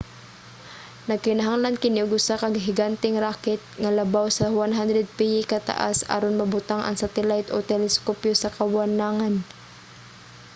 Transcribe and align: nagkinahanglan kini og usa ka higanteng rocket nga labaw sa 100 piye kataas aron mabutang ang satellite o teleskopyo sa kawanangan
nagkinahanglan 1.09 1.75
kini 1.81 1.99
og 2.05 2.13
usa 2.19 2.33
ka 2.41 2.47
higanteng 2.67 3.15
rocket 3.25 3.61
nga 3.81 3.91
labaw 3.97 4.25
sa 4.37 4.45
100 4.49 5.17
piye 5.17 5.41
kataas 5.53 5.97
aron 6.15 6.39
mabutang 6.39 6.81
ang 6.83 6.97
satellite 7.03 7.49
o 7.55 7.57
teleskopyo 7.71 8.33
sa 8.37 8.53
kawanangan 8.57 9.33